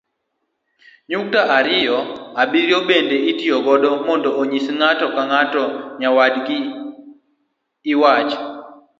nyukta 1.11 1.41
ariyo 1.57 1.97
ariyo 2.41 2.77
bende 2.87 3.17
itiyogo 3.31 3.71
mondo 4.07 4.29
onyis 4.41 4.65
ni 4.71 4.75
ng'ato 4.77 5.05
ong'ado 5.21 5.63
nyawadgi 5.99 6.57
iwach 7.91 8.31